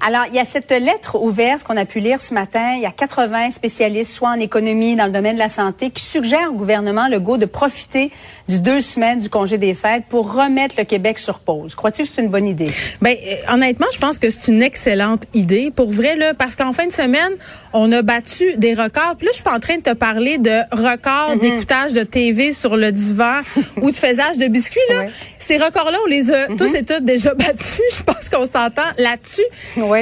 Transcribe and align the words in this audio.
Alors, 0.00 0.26
il 0.28 0.36
y 0.36 0.38
a 0.38 0.44
cette 0.44 0.70
lettre 0.70 1.16
ouverte 1.20 1.64
qu'on 1.64 1.76
a 1.76 1.84
pu 1.84 1.98
lire 2.00 2.20
ce 2.20 2.32
matin. 2.32 2.74
Il 2.76 2.82
y 2.82 2.86
a 2.86 2.90
80 2.92 3.50
spécialistes, 3.50 4.12
soit 4.12 4.30
en 4.30 4.40
économie, 4.40 4.94
dans 4.96 5.06
le 5.06 5.10
domaine 5.12 5.34
de 5.34 5.40
la 5.40 5.48
santé, 5.48 5.90
qui 5.90 6.04
suggèrent 6.04 6.50
au 6.50 6.54
gouvernement 6.54 7.08
Legault 7.08 7.36
de 7.36 7.46
profiter 7.46 8.10
du 8.48 8.60
deux 8.60 8.80
semaines 8.80 9.18
du 9.18 9.28
congé 9.28 9.58
des 9.58 9.74
fêtes 9.74 10.04
pour 10.08 10.32
remettre 10.34 10.76
le 10.78 10.84
Québec 10.84 11.18
sur 11.18 11.40
pause. 11.40 11.74
Crois-tu 11.74 12.02
que 12.04 12.08
c'est 12.08 12.22
une 12.22 12.30
bonne 12.30 12.46
idée? 12.46 12.70
Ben, 13.02 13.16
euh, 13.26 13.52
honnêtement, 13.54 13.86
je 13.92 13.98
pense 13.98 14.18
que 14.18 14.30
c'est 14.30 14.50
une 14.52 14.62
excellente 14.62 15.24
idée. 15.34 15.70
Pour 15.74 15.90
vrai, 15.92 16.14
là, 16.16 16.32
parce 16.32 16.54
qu'en 16.56 16.72
fin 16.72 16.86
de 16.86 16.92
semaine, 16.92 17.32
on 17.72 17.90
a 17.92 18.00
battu 18.02 18.54
des 18.56 18.74
records. 18.74 19.16
Puis 19.18 19.26
là, 19.26 19.32
je 19.32 19.36
suis 19.36 19.44
pas 19.44 19.54
en 19.54 19.60
train 19.60 19.76
de 19.76 19.82
te 19.82 19.92
parler 19.94 20.38
de 20.38 20.60
records 20.70 21.34
Mhm. 21.34 21.40
d'écoutage 21.40 21.92
de 21.92 22.02
TV 22.04 22.52
sur 22.52 22.76
le 22.76 22.92
divan 22.92 23.40
ou 23.82 23.90
de 23.90 23.96
faisage 23.96 24.38
de 24.38 24.46
biscuits, 24.46 24.80
là. 24.90 25.00
Ouais. 25.00 25.10
Ces 25.48 25.56
records-là, 25.56 25.96
on 26.04 26.10
les 26.10 26.30
a 26.30 26.46
tous 26.48 26.74
et 26.74 26.84
toutes 26.84 27.06
déjà 27.06 27.32
battus. 27.32 27.80
Je 27.98 28.02
pense 28.02 28.28
qu'on 28.28 28.44
s'entend 28.44 28.82
là-dessus. 28.98 29.40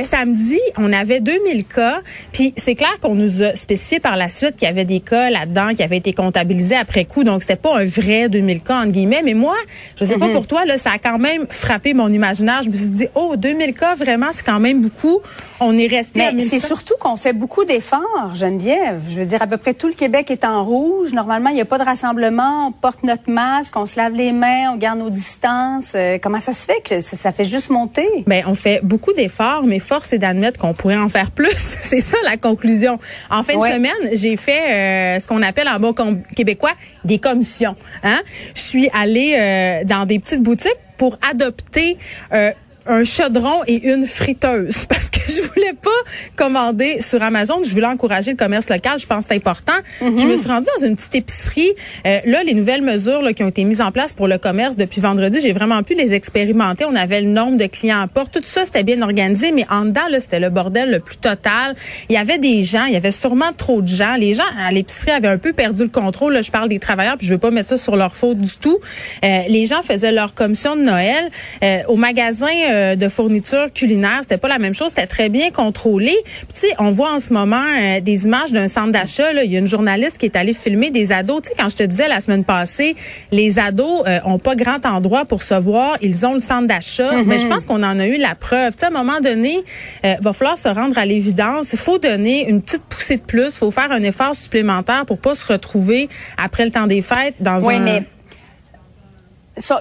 Samedi, 0.03 0.59
on 0.77 0.93
avait 0.93 1.21
2000 1.21 1.65
cas. 1.67 2.01
Puis 2.33 2.53
c'est 2.57 2.75
clair 2.75 2.99
qu'on 3.01 3.15
nous 3.15 3.45
a 3.45 3.55
spécifié 3.55 4.01
par 4.01 4.17
la 4.17 4.29
suite 4.29 4.57
qu'il 4.57 4.67
y 4.67 4.71
avait 4.73 4.85
des 4.85 4.99
cas 4.99 5.31
là-dedans 5.31 5.69
qui 5.77 5.85
avaient 5.85 5.99
été 5.99 6.13
comptabilisés 6.13 6.75
après 6.75 7.05
coup. 7.05 7.23
Donc, 7.23 7.43
c'était 7.43 7.55
pas 7.55 7.79
un 7.79 7.85
vrai 7.85 8.29
2000 8.29 8.61
cas, 8.61 8.79
entre 8.81 8.91
guillemets. 8.91 9.23
Mais 9.25 9.35
moi, 9.35 9.55
je 9.95 10.05
sais 10.05 10.15
Mhm. 10.15 10.19
pas 10.21 10.29
pour 10.31 10.49
toi, 10.49 10.65
là, 10.65 10.79
ça 10.79 10.91
a 10.91 10.99
quand 10.99 11.19
même 11.21 11.47
frappé 11.49 11.95
mon 11.95 12.13
imaginaire. 12.13 12.63
Je 12.65 12.71
me 12.71 12.75
suis 12.75 12.89
dit, 12.89 13.07
oh, 13.15 13.37
2000 13.37 13.73
cas, 13.75 13.95
vraiment, 13.95 14.31
c'est 14.33 14.45
quand 14.45 14.59
même 14.59 14.83
beaucoup. 14.83 15.21
On 15.61 15.79
est 15.79 15.87
resté 15.87 16.19
Mais 16.19 16.33
1000 16.33 16.49
c'est 16.49 16.59
surtout 16.59 16.95
qu'on 16.99 17.17
fait 17.17 17.33
beaucoup 17.33 17.65
d'efforts, 17.65 18.35
Geneviève. 18.35 19.01
Je 19.09 19.21
veux 19.21 19.27
dire, 19.27 19.43
à 19.43 19.47
peu 19.47 19.59
près 19.59 19.75
tout 19.75 19.87
le 19.87 19.95
Québec 19.95 20.29
est 20.33 20.45
en 20.45 20.65
rouge. 20.65 21.13
Normalement, 21.13 21.51
il 21.51 21.55
n'y 21.55 21.61
a 21.61 21.65
pas 21.67 21.79
de 21.79 21.85
rassemblement. 21.85 22.67
On 22.67 22.73
porte 22.73 23.05
notre 23.05 23.31
masque, 23.31 23.77
on 23.77 23.87
se 23.87 23.97
lave 23.97 24.15
les 24.15 24.33
mains, 24.33 24.73
on 24.73 24.77
garde 24.77 24.99
nos 24.99 25.09
distances. 25.09 25.36
Euh, 25.45 26.19
comment 26.23 26.41
ça 26.41 26.53
se 26.53 26.65
fait 26.65 26.81
que 26.85 27.01
ça, 27.01 27.17
ça 27.17 27.33
fait 27.33 27.45
juste 27.45 27.71
monter? 27.71 28.07
Ben, 28.27 28.45
on 28.47 28.55
fait 28.55 28.81
beaucoup 28.83 29.13
d'efforts, 29.13 29.65
mais 29.65 29.79
force 29.79 30.13
est 30.13 30.19
d'admettre 30.19 30.59
qu'on 30.59 30.75
pourrait 30.75 30.97
en 30.97 31.09
faire 31.09 31.31
plus. 31.31 31.51
c'est 31.55 32.01
ça 32.01 32.17
la 32.25 32.37
conclusion. 32.37 32.99
En 33.31 33.43
fin 33.43 33.55
Ouais. 33.57 33.71
de 33.71 33.75
semaine, 33.75 34.11
j'ai 34.15 34.37
fait 34.37 35.17
euh, 35.17 35.21
ce 35.21 35.27
qu'on 35.27 35.43
appelle 35.43 35.69
en 35.69 35.79
bon 35.79 35.95
québécois 36.35 36.73
des 37.05 37.19
commissions. 37.19 37.77
Hein? 38.03 38.21
Je 38.55 38.61
suis 38.61 38.89
allée 38.93 39.37
euh, 39.39 39.85
dans 39.85 40.07
des 40.07 40.19
petites 40.19 40.43
boutiques 40.43 40.77
pour 40.97 41.19
adopter 41.31 41.97
euh, 42.33 42.51
un 42.89 43.05
chaudron 43.05 43.63
et 43.67 43.89
une 43.89 44.07
friteuse 44.07 44.85
parce 44.89 45.11
que 45.11 45.21
je 45.27 45.43
voulais 45.43 45.73
pas 45.73 45.91
commander 46.37 47.01
sur 47.01 47.23
Amazon. 47.23 47.63
Je 47.65 47.71
voulais 47.71 47.87
encourager 47.87 48.31
le 48.31 48.37
commerce 48.37 48.69
local. 48.69 48.99
Je 48.99 49.07
pense 49.07 49.25
que 49.25 49.31
c'est 49.31 49.37
important. 49.37 49.73
Je 50.01 50.27
me 50.27 50.37
suis 50.37 50.49
rendue 50.49 50.67
dans 50.79 50.87
une 50.87 50.97
petite 50.97 51.15
épicerie. 51.15 51.71
Euh, 52.07 52.21
là, 52.25 52.43
les 52.45 52.55
nouvelles 52.55 52.83
mesures 52.83 53.23
là, 53.23 53.33
qui 53.33 53.43
ont 53.43 53.49
été 53.49 53.65
mises 53.65 53.81
en 53.81 53.93
place 53.93 54.13
pour 54.13 54.29
le 54.29 54.39
commerce 54.39 54.77
depuis 54.77 55.01
vendredi, 55.01 55.41
j'ai 55.41 55.53
vraiment 55.53 55.83
pu 55.83 55.95
les 55.95 56.15
expérimenter. 56.15 56.85
On 56.85 56.95
avait 56.95 57.21
le 57.21 57.29
nombre 57.29 57.57
de 57.57 57.67
clients 57.67 58.01
à 58.01 58.07
porte. 58.07 58.33
Tout 58.33 58.41
ça, 58.45 58.65
c'était 58.65 58.83
bien 58.83 59.03
organisé, 59.03 59.53
mais 59.53 59.67
en 59.71 59.87
dedans, 59.87 60.03
c'était 60.19 60.41
le 60.41 60.51
bordel 60.51 60.91
le 60.91 61.01
plus 61.01 61.17
total. 61.17 61.75
Il 62.09 62.15
y 62.15 62.19
avait 62.19 62.39
des 62.39 62.63
gens, 62.65 62.85
il 62.85 62.95
y 62.95 62.97
avait 62.97 63.11
sûrement 63.11 63.53
trop 63.57 63.83
de 63.83 63.89
gens. 63.89 64.17
Les 64.17 64.35
gens 64.35 64.45
à 64.59 64.71
l'épicerie 64.71 65.11
avaient 65.11 65.29
un 65.29 65.39
peu 65.39 65.53
perdu 65.53 65.83
le 65.83 65.89
contrôle. 65.89 66.35
Là, 66.35 66.43
je 66.43 66.51
parle 66.51 66.69
des 66.69 66.79
travailleurs, 66.79 67.17
puis 67.17 67.27
je 67.27 67.33
veux 67.33 67.39
pas 67.39 67.51
mettre 67.51 67.71
ça 67.71 67.79
sur 67.79 67.97
leur 67.97 68.17
faute 68.17 68.39
du 68.39 68.57
tout. 68.57 68.79
Euh, 69.25 69.43
les 69.49 69.67
gens 69.67 69.83
faisaient 69.83 70.13
leur 70.13 70.35
commission 70.35 70.77
de 70.77 70.83
Noël. 70.83 71.31
Euh, 71.63 71.83
au 71.89 71.97
magasin 71.97 72.47
euh, 72.77 72.97
de 72.97 73.09
fournitures 73.09 73.73
culinaires, 73.73 74.21
c'était 74.23 74.37
pas 74.39 74.49
la 74.49 74.59
même 74.59 74.75
chose. 74.75 74.89
C'était 74.91 75.07
très 75.07 75.29
bien 75.29 75.51
contrôlé. 75.51 76.15
Puis, 76.25 76.47
tu 76.55 76.61
sais, 76.69 76.75
on 76.79 76.91
voit 76.91 77.13
en 77.13 77.19
ce 77.19 77.33
moment 77.33 77.57
euh, 77.81 78.01
des 78.01 78.25
images 78.27 78.53
d'un 78.53 78.69
centre 78.69 78.93
d'achat. 78.93 79.33
là. 79.33 79.45
Il 79.45 79.51
y 79.53 79.57
a 79.57 79.59
une 79.59 79.67
journaliste 79.67 80.19
qui 80.19 80.27
est 80.27 80.37
allée 80.37 80.53
filmer 80.53 80.91
des 80.91 81.13
ados. 81.13 81.43
Tu 81.43 81.49
sais, 81.49 81.55
quand 81.59 81.69
je 81.69 81.77
te 81.77 81.83
disais 81.83 82.09
la 82.09 82.21
semaine 82.21 82.45
passée, 82.45 82.97
les 83.33 83.59
ados 83.59 84.03
euh, 84.07 84.19
ont 84.25 84.39
pas 84.39 84.55
grand 84.55 84.85
endroit 84.85 85.25
pour 85.25 85.43
se 85.43 85.55
voir. 85.55 85.97
Ils 86.03 86.27
ont 86.27 86.35
le 86.35 86.41
centre 86.41 86.67
d'achat. 86.67 87.23
Mais 87.25 87.39
je 87.39 87.47
pense 87.47 87.65
qu'on 87.65 87.83
en 87.83 87.99
a 87.99 88.07
eu 88.07 88.19
la 88.19 88.35
preuve. 88.35 88.73
Tu 88.73 88.81
sais, 88.81 88.87
à 88.87 88.89
un 88.89 88.93
moment 88.93 89.21
donné, 89.21 89.65
euh, 90.05 90.15
va 90.21 90.33
falloir 90.33 90.59
se 90.59 90.69
rendre 90.69 90.99
à 90.99 91.07
l'évidence. 91.07 91.73
Il 91.73 91.79
faut 91.79 91.99
donner 91.99 92.49
une 92.49 92.63
petite 92.63 92.83
poussée 92.85 93.17
de 93.17 93.23
plus. 93.23 93.47
Il 93.47 93.53
faut 93.59 93.71
faire 93.71 93.91
un 93.93 94.03
effort 94.03 94.37
supplémentaire 94.37 95.05
pour 95.07 95.19
pas 95.19 95.35
se 95.35 95.53
retrouver 95.53 96.09
après 96.37 96.65
le 96.65 96.71
temps 96.71 96.87
des 96.87 97.03
fêtes 97.03 97.35
dans 97.41 97.61
Oui, 97.65 97.75
un... 97.77 97.81
mais 97.81 98.03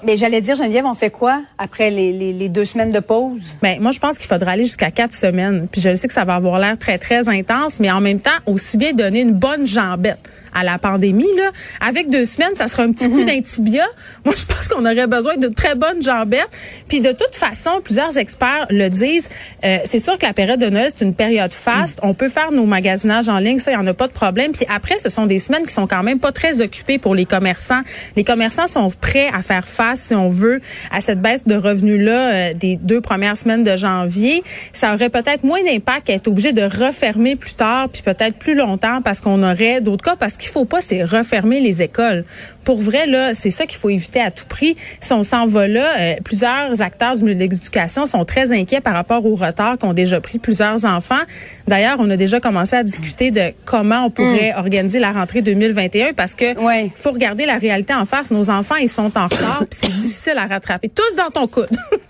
mais 0.04 0.16
j'allais 0.16 0.42
dire, 0.42 0.56
Geneviève, 0.56 0.86
on 0.86 0.94
fait 0.94 1.10
quoi 1.10 1.42
après 1.58 1.90
les 1.90 2.50
deux 2.50 2.66
semaines 2.66 2.92
de 2.92 3.00
pause? 3.00 3.58
Ben, 3.62 3.80
moi, 3.82 3.92
je 3.92 4.00
pense 4.00 4.18
qu'il 4.18 4.28
faudra 4.28 4.52
aller 4.52 4.64
jusqu'à 4.64 4.92
quatre 4.92 5.14
semaines. 5.14 5.68
Puis 5.72 5.82
je 5.82 5.96
sais 5.96 6.08
que 6.08 6.14
ça 6.14 6.26
va 6.26 6.36
avoir 6.36 6.60
l'air 6.60 6.78
très, 6.78 6.98
très 6.98 7.28
intense, 7.30 7.80
mais 7.80 7.92
en 7.92 8.02
même 8.02 8.20
temps, 8.20 8.32
aussi 8.46 8.78
bien 8.78 8.94
donner 8.94 9.22
une 9.22 9.34
bonne 9.34 9.68
jambette 9.68 10.20
à 10.56 10.64
la 10.64 10.80
pandémie, 10.80 11.28
là. 11.38 11.52
Avec 11.86 12.10
deux 12.10 12.26
semaines, 12.26 12.56
ça 12.56 12.68
sera 12.68 12.84
un 12.84 12.92
petit 12.92 13.10
coup 13.10 13.24
d'intibia. 13.24 13.86
Moi, 14.26 14.34
je 14.36 14.46
pense 14.46 14.68
qu'on 14.68 14.86
aurait 14.86 15.08
besoin 15.08 15.38
de 15.38 15.48
très 15.50 15.76
bonnes 15.76 16.02
jambettes. 16.02 16.50
Puis 16.88 17.02
de 17.02 17.12
toute 17.12 17.36
façon, 17.36 17.82
plusieurs 17.84 18.18
experts 18.18 18.68
le 18.70 18.90
disent, 18.90 19.30
euh, 19.64 19.78
c'est 19.86 20.00
sûr 20.00 20.18
que 20.18 20.26
la 20.26 20.34
période 20.34 20.60
de 20.60 20.70
Noël, 20.70 20.90
c'est 20.96 21.04
une 21.04 21.14
période 21.14 21.54
faste. 21.54 22.00
On 22.02 22.14
peut 22.14 22.30
faire 22.30 22.52
nos 22.52 22.66
magasinages 22.66 23.30
en 23.30 23.38
ligne, 23.38 23.60
ça, 23.60 23.72
il 23.72 23.76
n'y 23.76 23.84
en 23.84 23.88
a 23.88 23.94
pas 23.94 24.08
de 24.08 24.14
problème. 24.14 24.54
Puis 24.54 24.66
après, 24.74 24.98
ce 25.00 25.10
sont 25.10 25.26
des 25.26 25.40
semaines 25.40 25.66
qui 25.66 25.74
sont 25.74 25.88
quand 25.88 26.04
même 26.04 26.20
pas 26.20 26.32
très 26.32 26.62
occupées 26.62 26.98
pour 26.98 27.16
les 27.16 27.26
commerçants. 27.26 27.82
Les 28.16 28.24
commerçants 28.24 28.68
sont 28.68 28.90
prêts 29.02 29.30
à 29.34 29.42
faire 29.42 29.68
face, 29.68 30.00
si 30.00 30.16
on 30.16 30.30
veut, 30.30 30.62
à 30.92 31.02
cette 31.02 31.22
baisse 31.22 31.46
de 31.46 31.56
revenus-là 31.56 32.34
euh, 32.34 32.54
des 32.54 32.78
deux 32.78 33.02
premières 33.02 33.38
semaines 33.38 33.64
de 33.64 33.76
janvier. 33.76 34.44
Ça 34.72 34.94
aurait 34.94 35.10
peut-être 35.10 35.44
moins 35.44 35.64
d'impact 35.64 36.10
à 36.10 36.14
être 36.14 36.28
obligé 36.28 36.54
de 36.54 36.64
refermer 36.64 37.36
plus 37.36 37.56
tard, 37.56 37.90
puis 37.90 38.02
peut-être 38.02 38.38
plus 38.38 38.56
longtemps 38.56 39.02
parce 39.02 39.20
qu'on 39.20 39.44
aurait 39.44 39.82
d'autres 39.82 40.04
cas. 40.04 40.16
Parce 40.16 40.38
qu'il 40.46 40.54
faut 40.54 40.66
pas, 40.66 40.82
c'est 40.82 41.04
refermer 41.04 41.60
les 41.60 41.82
écoles. 41.82 42.24
Pour 42.64 42.82
vrai, 42.82 43.06
là, 43.06 43.34
c'est 43.34 43.52
ça 43.52 43.66
qu'il 43.68 43.78
faut 43.78 43.90
éviter 43.90 44.20
à 44.20 44.32
tout 44.32 44.46
prix. 44.48 44.76
Si 45.00 45.14
on 45.14 45.22
s'en 45.22 45.46
va 45.46 45.68
là, 45.68 46.00
euh, 46.00 46.16
plusieurs 46.24 46.82
acteurs 46.82 47.16
du 47.16 47.24
milieu 47.24 47.36
de 47.36 47.40
l'éducation 47.40 48.06
sont 48.08 48.26
très 48.26 48.52
inquiets 48.52 48.82
par 48.82 48.94
rapport 48.94 49.26
au 49.26 49.36
retard 49.36 49.78
qu'ont 49.78 49.94
déjà 49.94 50.20
pris 50.20 50.40
plusieurs 50.40 50.84
enfants. 50.86 51.20
D'ailleurs, 51.68 51.98
on 52.00 52.10
a 52.10 52.18
déjà 52.18 52.40
commencé 52.40 52.76
à 52.76 52.84
discuter 52.84 53.30
de 53.30 53.52
comment 53.66 54.06
on 54.06 54.10
pourrait 54.10 54.54
organiser 54.56 55.00
la 55.00 55.12
rentrée 55.12 55.42
2021 55.42 56.14
parce 56.14 56.34
que 56.34 56.58
Ouais. 56.60 56.92
faut 56.96 57.12
regarder 57.12 57.46
la 57.46 57.58
réalité 57.58 57.94
en 57.94 58.06
face. 58.06 58.32
Nos 58.32 58.50
enfants, 58.50 58.76
ils 58.76 58.90
sont 58.90 59.12
en 59.16 59.26
retard, 59.28 59.64
c'est 59.70 59.88
difficile 59.92 60.38
à 60.38 60.46
rattraper. 60.48 60.90
Tous 60.90 61.16
dans 61.16 61.30
ton 61.30 61.48
coude. 61.48 61.70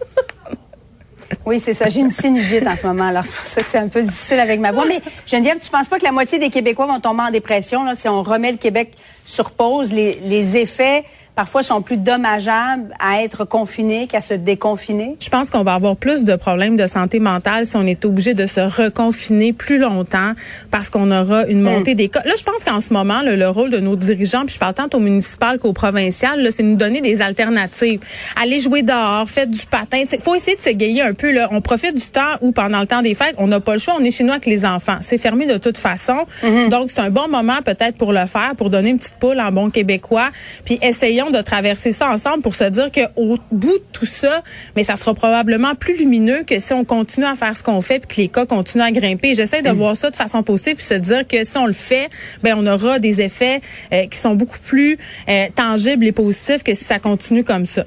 Oui, 1.46 1.60
c'est 1.60 1.74
ça. 1.74 1.90
J'ai 1.90 2.02
une 2.02 2.12
sinusite 2.12 2.68
en 2.68 2.76
ce 2.76 2.86
moment, 2.86 3.08
alors 3.08 3.24
c'est 3.24 3.36
pour 3.36 3.46
ça 3.46 3.62
que 3.62 3.68
c'est 3.68 3.78
un 3.78 3.88
peu 3.88 4.02
difficile 4.02 4.40
avec 4.40 4.60
ma 4.60 4.72
voix. 4.72 4.86
Mais 4.88 5.00
Geneviève, 5.26 5.60
tu 5.60 5.70
penses 5.70 5.88
pas 5.88 5.98
que 5.98 6.04
la 6.04 6.12
moitié 6.12 6.40
des 6.40 6.50
Québécois 6.50 6.86
vont 6.86 7.00
tomber 7.00 7.24
en 7.24 7.32
dépression 7.32 7.84
là, 7.84 7.96
si 7.96 8.08
on 8.08 8.24
remet 8.24 8.52
le 8.52 8.58
Québec 8.58 8.94
sur 9.26 9.52
pause? 9.52 9.92
Les, 9.94 10.20
les 10.24 10.58
effets, 10.58 11.04
parfois, 11.36 11.64
sont 11.64 11.82
plus 11.82 11.98
dommageables 11.98 12.94
à 13.00 13.22
être 13.22 13.46
confiné 13.46 14.08
qu'à 14.08 14.22
se 14.22 14.34
déconfiner? 14.34 15.16
Je 15.22 15.30
pense 15.30 15.50
qu'on 15.50 15.64
va 15.64 15.74
avoir 15.74 15.96
plus 15.96 16.24
de 16.24 16.36
problèmes 16.36 16.78
de 16.78 16.88
santé 16.88 17.20
mentale 17.20 17.66
si 17.66 17.76
on 17.76 17.86
est 17.86 18.06
obligé 18.06 18.34
de 18.34 18.46
se 18.46 18.62
reconfiner 18.62 19.54
plus 19.54 19.78
longtemps 19.78 20.34
parce 20.72 20.90
qu'on 20.90 21.12
aura 21.12 21.46
une 21.48 21.62
montée 21.62 21.96
des 21.96 22.10
cas. 22.10 22.22
Là, 22.26 22.34
je 22.38 22.44
pense 22.44 22.64
qu'en 22.64 22.80
ce 22.80 22.94
moment, 22.94 23.22
là, 23.22 23.36
le 23.36 23.50
rôle 23.50 23.70
de 23.70 23.80
nos 23.80 23.96
dirigeants, 23.96 24.46
puis 24.46 24.56
je 24.56 24.60
parle 24.60 24.74
tant 24.74 24.88
au 24.94 25.00
municipal 25.00 25.60
qu'au 25.60 25.74
provincial, 25.74 26.42
là, 26.42 26.52
c'est 26.52 26.64
nous 26.64 26.76
donner 26.76 27.02
des 27.02 27.22
alternatives. 27.22 28.00
Aller 28.42 28.60
jouer 28.60 28.82
dehors, 28.82 29.30
faire 29.30 29.48
du 29.48 29.66
patin. 29.70 30.04
Il 30.12 30.20
faut 30.20 30.36
essayer 30.36 30.56
de 30.56 30.62
s'égayer 30.62 31.02
un 31.02 31.14
peu. 31.14 31.32
Là. 31.32 31.50
On 31.52 31.62
profite 31.62 31.96
du 31.96 32.08
temps 32.12 32.36
où, 32.42 32.52
pendant 32.52 32.82
le 32.82 32.88
temps 32.88 33.02
des 33.02 33.14
fêtes, 33.14 33.36
on 33.38 33.48
n'a 33.48 33.60
pas 33.60 33.74
le 33.74 33.80
choix. 33.80 33.96
On 34.00 34.04
est 34.04 34.12
chez 34.12 34.24
nous 34.24 34.32
avec 34.32 34.46
les 34.46 34.66
enfants. 34.66 34.98
C'est 35.02 35.18
fermé 35.18 35.46
de 35.46 35.58
toute 35.58 35.78
façon. 35.78 36.26
Donc, 36.70 36.90
c'est 36.90 37.00
un 37.00 37.10
bon 37.10 37.28
moment 37.28 37.58
peut-être 37.64 37.98
pour 37.98 38.14
le 38.14 38.26
faire, 38.26 38.54
pour 38.58 38.70
donner 38.70 38.92
une 38.92 39.00
petite 39.00 39.16
poule 39.20 39.40
en 39.40 39.52
bon 39.52 39.70
québécois. 39.70 40.30
Puis 40.64 40.80
essayons 40.82 41.25
de 41.32 41.42
traverser 41.42 41.92
ça 41.92 42.12
ensemble 42.12 42.42
pour 42.42 42.56
se 42.56 42.64
dire 42.66 42.92
qu'au 42.92 43.38
bout 43.52 43.78
de 43.78 43.84
tout 43.92 44.06
ça, 44.06 44.44
mais 44.76 44.84
ça 44.84 44.96
sera 44.96 45.14
probablement 45.14 45.76
plus 45.76 45.98
lumineux 45.98 46.44
que 46.44 46.60
si 46.60 46.74
on 46.74 46.86
continue 46.86 47.26
à 47.26 47.36
faire 47.36 47.56
ce 47.56 47.64
qu'on 47.64 47.82
fait 47.82 48.00
puis 48.00 48.08
que 48.16 48.22
les 48.22 48.28
cas 48.30 48.46
continuent 48.46 48.84
à 48.84 48.92
grimper. 48.92 49.36
J'essaie 49.36 49.62
de 49.62 49.70
voir 49.70 49.96
ça 49.96 50.10
de 50.10 50.16
façon 50.16 50.44
positive 50.44 50.76
puis 50.76 50.86
se 50.86 50.94
dire 50.94 51.28
que 51.28 51.44
si 51.44 51.58
on 51.58 51.66
le 51.66 51.74
fait, 51.74 52.10
ben 52.44 52.56
on 52.58 52.66
aura 52.68 53.00
des 53.00 53.22
effets 53.22 53.62
euh, 53.94 54.06
qui 54.06 54.18
sont 54.18 54.36
beaucoup 54.36 54.60
plus 54.60 54.98
euh, 55.30 55.48
tangibles 55.56 56.06
et 56.06 56.12
positifs 56.12 56.64
que 56.64 56.74
si 56.74 56.84
ça 56.84 57.00
continue 57.00 57.44
comme 57.44 57.66
ça. 57.66 57.86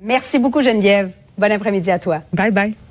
Merci 0.00 0.38
beaucoup, 0.38 0.60
Geneviève. 0.60 1.10
Bon 1.38 1.50
après-midi 1.50 1.90
à 1.90 1.98
toi. 1.98 2.22
Bye 2.32 2.50
bye. 2.50 2.83